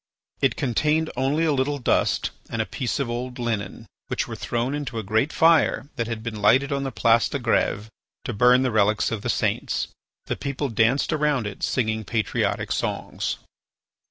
[0.41, 4.73] It contained only a little dust and a piece of old linen, which were thrown
[4.73, 7.85] into a great fire that had been lighted on the Place de Grève
[8.25, 9.89] to burn the relics of the saints.
[10.25, 13.37] The people danced around it singing patriotic songs.